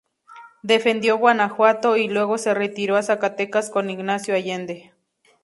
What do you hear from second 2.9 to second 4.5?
a Zacatecas con Ignacio